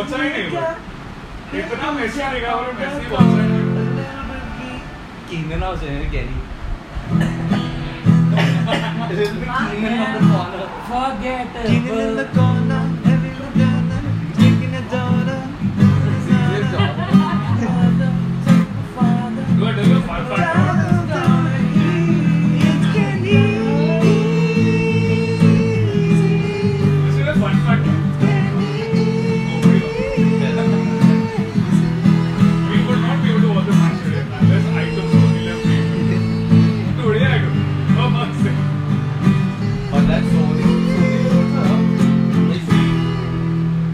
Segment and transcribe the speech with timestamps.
[0.00, 0.62] पहुंचा ही नहीं वो
[1.58, 3.64] इतना मैसी आएगा और मैसी पहुंचा ही नहीं
[5.28, 6.36] Keenan was in it, Kenny.
[9.10, 10.66] It is the Keenan of the corner.
[11.66, 12.69] King in the corner,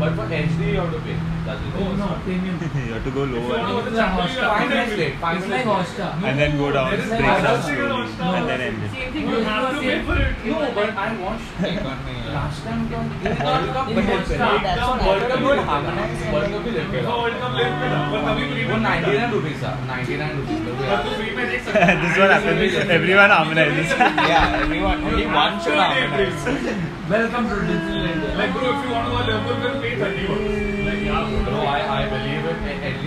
[0.08, 1.27] But for HD you have to pay.
[1.47, 1.75] That's it.
[1.75, 2.09] Oh, no.
[2.25, 4.69] you have to go If you want to lower watch the Champions League, Five you
[4.69, 5.13] minutes have late.
[5.13, 5.87] to Five It's minutes like late.
[5.87, 6.13] Hotstar.
[6.29, 8.35] and then go down, There is break no down Hotstar slowly, on Hotstar.
[8.39, 8.91] and then end it.
[8.93, 10.33] Same thing You goes have to for pay for it.
[10.53, 11.51] No, but I watched
[12.33, 14.23] last time it was in World Cup In but Hotstar.
[14.23, 16.23] it's That's World what Cup I would harmonize.
[16.33, 18.85] World Cup भी लेके हाँ, World Cup left पे था, पर तभी free वो में
[18.85, 21.95] था। 99 rupees था 99 rupees पर पर तू वो free में देख सकता है।
[22.03, 22.91] this is what happens.
[22.99, 23.91] Everyone harmonizes.
[24.33, 26.39] Yeah, everyone only You one have should to pay harmonize.
[26.45, 26.77] free.
[27.13, 28.37] Welcome to digital India.
[28.43, 30.66] Like bro, if you want to go Liverpool, then pay 30 bucks.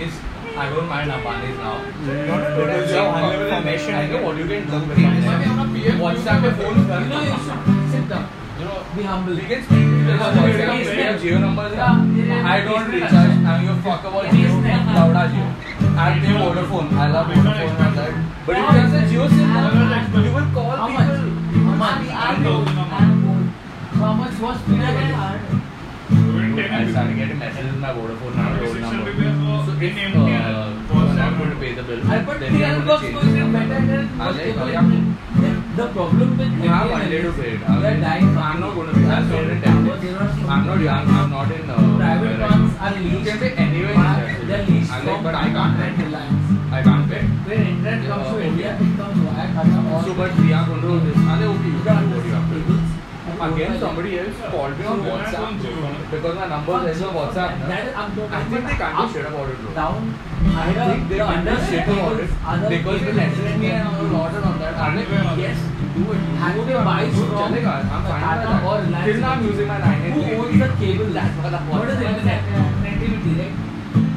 [0.00, 0.20] least
[0.56, 1.84] I don't mind Ampanis now.
[1.84, 3.94] Because you have unlimited information.
[3.94, 4.78] I know what you can do.
[5.76, 8.24] PM WhatsApp पे phone कर You know, you should sit down.
[8.58, 9.34] You know, Be humble.
[9.34, 10.40] we can speak to each other.
[10.40, 11.18] Yeah, WhatsApp yeah, पे yeah.
[11.24, 11.72] Jio numbers.
[11.74, 12.52] Yeah.
[12.52, 13.14] I don't recharge.
[13.14, 14.54] I don't give a fuck about Jio.
[14.96, 15.46] Louda Jio.
[15.98, 16.88] I pay Vodafone.
[16.92, 18.12] I love Vodafone and that.
[18.46, 21.04] But if you have a Jio SIM, now, you will call How people.
[21.04, 21.20] much?
[21.68, 22.08] How much?
[22.24, 23.52] I'm thousand a month.
[23.92, 25.12] So how much was free again?
[25.12, 25.49] Even 10
[26.69, 28.59] I started getting messages on my Vodafone now.
[28.59, 29.65] 600 number.
[29.65, 32.39] So if uh, MTN you for are not going to pay the bill, I put
[32.39, 33.59] then you are 300 going to change goes number.
[34.21, 35.05] I'll I'll put have in.
[35.71, 37.59] The problem with You have one day to pay it.
[37.61, 38.37] They are.
[38.43, 39.05] I'm not going to pay.
[39.07, 40.15] I'll pay it in 10 days.
[40.51, 41.07] I'm not young.
[41.07, 41.69] I'm not in.
[41.69, 44.47] Uh, Private ones are You can pay anywhere in But.
[44.47, 45.89] They're leased I'm like, but I can't pay.
[46.71, 47.21] I can't pay.
[47.47, 50.81] When internet comes to Uh, India, it comes via Tata So, but we are going
[50.81, 51.15] to do this.
[51.15, 52.80] And okay, you can do what you have to do.
[53.41, 57.67] Again, somebody else called me on WhatsApp because my number is on WhatsApp.
[57.67, 59.73] That is, I'm I think they can't do shit about it, bro.
[59.73, 60.13] Down.
[60.45, 64.13] I think they the can't do under shit about it because they messaged me and
[64.13, 64.75] lot and on that.
[64.77, 65.09] I'm like,
[65.41, 65.57] yes,
[65.97, 66.21] do it.
[66.21, 68.77] And they buy from I'm Tata or.
[68.77, 69.05] Reliance.
[69.09, 71.05] Till now I'm using my 9 Who owns the cable?
[71.17, 72.41] That's what is internet?
[72.45, 73.71] Connectivity, right?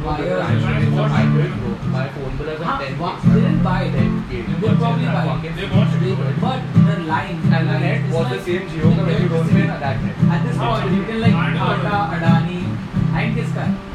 [0.04, 0.36] Wire.
[0.36, 1.72] I did, bro.
[1.88, 3.92] My phone bill has 10 Wha- They didn't buy it.
[4.28, 6.40] They probably buy it.
[6.40, 6.60] But
[7.04, 10.02] the line And the net was the same Jio ka when you don't pay that
[10.02, 10.16] net.
[10.34, 12.60] At this point, you can like Tata, Adani,
[13.14, 13.93] and this guy.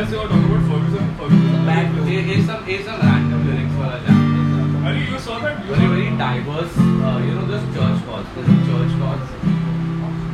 [0.00, 1.66] Unless you are talking about Ferguson, Ferguson.
[1.66, 2.00] Back to
[2.46, 4.86] some here's some random lyrics for a jam.
[4.86, 5.60] Ari, you saw that?
[5.60, 6.72] You Very very diverse.
[6.78, 8.28] Uh, you know those church chords.
[8.34, 9.28] There's church chords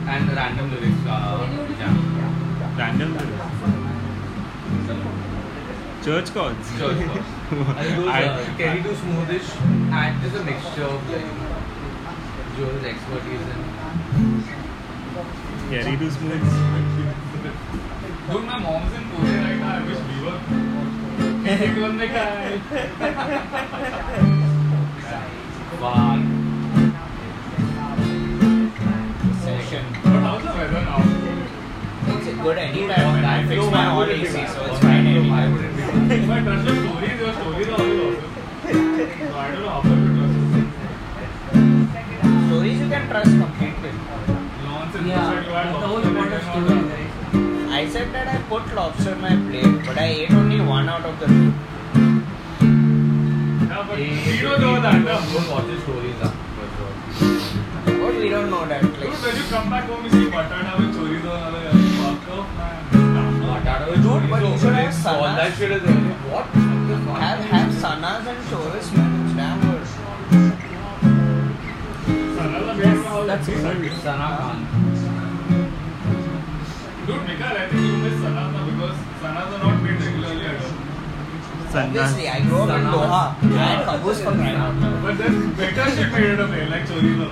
[0.06, 1.02] and random lyrics.
[1.02, 1.50] Uh,
[1.82, 1.94] jam.
[2.78, 3.10] Random.
[6.04, 6.66] Church chords.
[6.78, 7.26] Church chords.
[7.82, 9.50] And those I- uh, Kerry to Smoothish
[9.90, 11.26] and just a mixture of like
[12.54, 13.62] Joel's expertise and.
[15.74, 17.95] Carry to smooth.
[18.31, 19.77] Dude, my mom's in Pune right now.
[19.77, 20.39] I wish we were.
[21.51, 22.51] एक बंदे का है.
[25.81, 26.21] Fuck.
[30.03, 31.01] But how's the weather now?
[32.13, 33.25] It's good anytime.
[33.25, 35.53] I fix my hot AC, so it's fine anytime.
[36.11, 38.31] If I trust your stories, your stories are always awesome.
[38.61, 40.35] So I don't know how much you trust.
[42.47, 43.91] Stories you can trust completely.
[44.63, 45.07] Nonsense.
[45.07, 45.51] Yeah, You said
[47.96, 51.18] said that I put lobster on my plate, but I ate only one out of
[51.20, 51.52] the two.
[53.70, 54.98] Yeah, but Hey, we don't know that.
[55.00, 55.14] no.
[55.32, 56.34] Don't watch the stories up.
[57.86, 58.82] But we don't know that.
[58.82, 61.62] Dude, Like, when you come back home, you see batata with chorizo uh, and all
[61.62, 61.72] that.
[62.00, 62.76] Fuck off, man.
[63.48, 65.36] Batata with Dude, but you chorizo, should have olives, all sanas.
[65.36, 65.94] that shit is there.
[66.32, 66.44] What?
[66.44, 67.18] What the fuck?
[67.24, 69.10] have have sanas and chorizo, man.
[69.24, 69.84] It's damn good.
[72.36, 73.26] Sana the best house.
[73.26, 74.85] That's Dude, Sana Khan.
[77.06, 80.74] Dude, Mikal, I think you missed Sanada because Sanada not played regularly at all.
[81.76, 83.24] Obviously, I grew up in Doha.
[83.42, 83.62] Yeah.
[83.62, 84.74] I had kabus from China.
[85.04, 87.28] But then better shit made it away, like Chorino.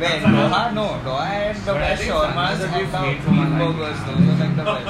[0.00, 0.20] Where?
[0.20, 0.72] Doha?
[0.72, 0.86] No.
[1.04, 3.20] Doha had the best shawarmas and the meat
[3.58, 3.98] burgers.
[4.06, 4.88] Those were like the best.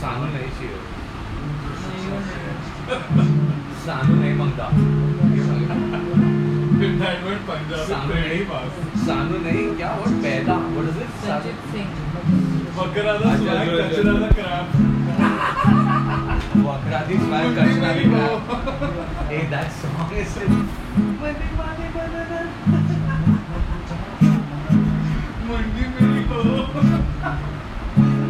[0.00, 0.78] Sanu nahi chiyo.
[3.84, 4.66] Sanu nahi mangda.
[9.04, 11.88] सानू नहीं क्या what पैदा what is it Sanjeet Singh
[12.78, 14.68] Vakhra दा swag कचरा दा Krebs
[16.66, 18.44] वकरा दी swag कचरा दी crap
[19.32, 20.34] a that song is
[21.22, 22.22] बने बने बने
[25.48, 26.38] मंगी मेरी को।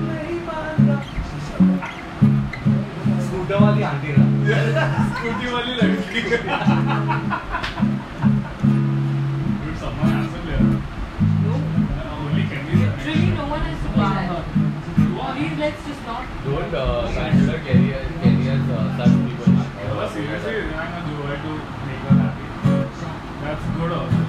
[0.07, 0.97] नहीं मानता।
[3.25, 4.25] स्कूटर वाली आंटी ना?
[5.15, 6.21] स्कूटी वाली लड़की।
[16.45, 17.91] Don't uh, consider Kelly
[18.23, 19.69] Kelly uh, such people man.
[19.97, 21.53] But seriously, I'm a joy to
[21.89, 22.47] make her happy.
[23.41, 24.23] That's good also.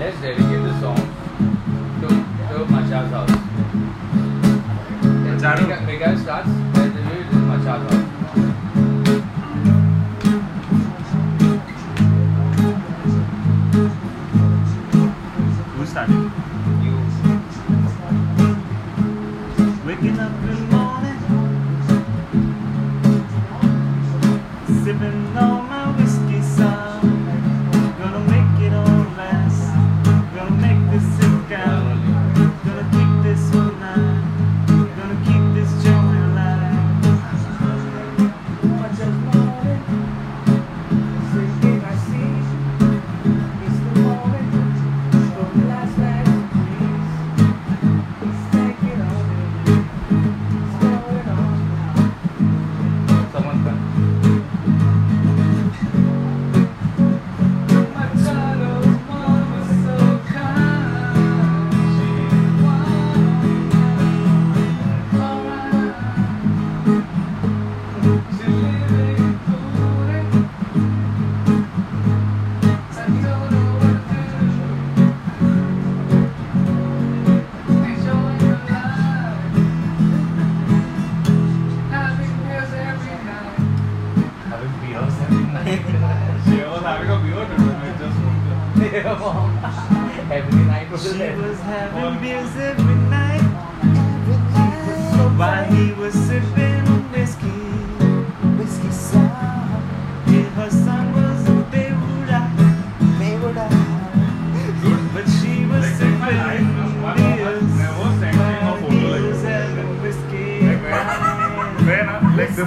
[0.00, 1.00] let's dedicate the song
[2.00, 2.08] to
[2.50, 3.34] to Macha's house
[5.40, 5.86] Charu.
[5.86, 6.59] Mega starts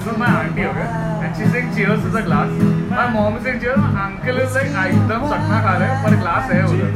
[0.06, 0.88] uh, like my auntie, okay,
[1.26, 2.52] and she's saying cheers to the glass.
[2.90, 3.78] My mom is saying cheers.
[3.78, 6.90] My Uncle is like I एकदम सटना खा रहे हैं पर glass है उधर.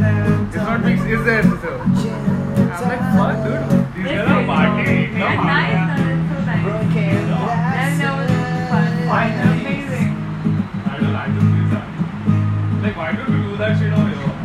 [0.47, 1.07] It's not mixed.
[1.17, 1.43] Is there?
[2.67, 3.63] I'm like, fuck, dude.
[4.49, 5.13] Partying.
[5.17, 5.81] Yeah, एकदम nice.
[5.97, 6.09] no,
[6.45, 6.65] nice.
[7.77, 8.29] That, that was
[8.71, 9.29] fun.
[9.51, 10.11] Amazing.
[10.85, 11.71] I don't like this place.
[11.73, 12.83] huh?
[12.83, 14.36] Like, why don't we do that shit over here?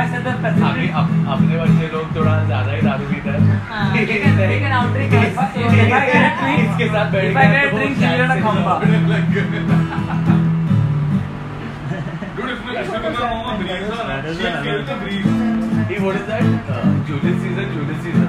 [0.00, 0.54] पाँच से दस तक
[1.32, 3.46] अपने बच्चे लोग थोड़ा ज़्यादा ही दारू पीते हैं
[6.64, 7.28] इसके साथ बैठ
[15.90, 16.44] He what is that?
[16.70, 18.28] Uh, Julius Caesar, Julius Caesar.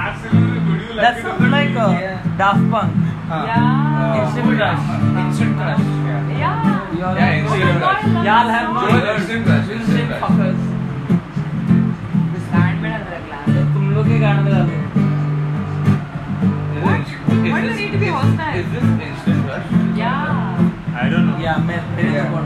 [0.00, 2.38] Absolutely, would you like That's something like uh, yeah.
[2.38, 2.94] Daft Punk.
[3.28, 4.20] Uh, yeah.
[4.20, 4.84] Instant Crush.
[5.24, 5.84] Instant Crush.
[6.06, 6.38] Yeah.
[6.38, 6.57] yeah.
[6.98, 8.24] Y'all yeah, have NCAA.
[8.26, 8.92] Y'all have money.
[8.92, 9.68] You're the same class.
[9.68, 10.22] You're the same class.
[10.22, 10.60] Fuckers.
[12.32, 13.62] This band में डाल रखा है.
[13.74, 14.88] तुम लोग के गाने में डाल रहे हो.
[16.86, 17.04] What?
[17.52, 18.58] Why do you need to be hostile?
[18.62, 19.68] Is this instant rush?
[20.00, 21.02] Yeah.
[21.02, 21.38] I don't know.
[21.44, 22.42] Yeah, मैं मेरे को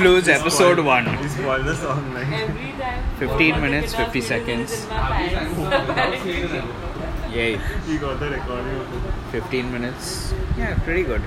[0.00, 1.04] concludes episode one.
[1.04, 2.26] You spoiled the song, like.
[2.28, 3.16] Every time.
[3.18, 4.72] 15 minutes, 50 seconds.
[4.72, 7.34] is in my pants.
[7.34, 7.60] Yay.
[7.86, 10.32] You got the recording 15 minutes.
[10.56, 11.22] Yeah, pretty good.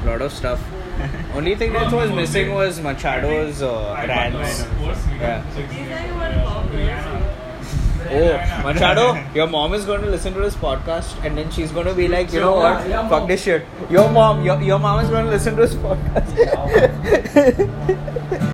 [0.00, 0.60] A lot of stuff.
[1.34, 4.66] Only thing that was missing was Machado's uh, rants.
[5.20, 5.44] Yeah.
[8.12, 11.86] Oh, Machado, your mom is going to listen to this podcast and then she's going
[11.86, 12.84] to be like, you know what?
[13.08, 13.64] Fuck this shit.
[13.90, 16.28] Your mom, your, your mom is going to listen to this podcast.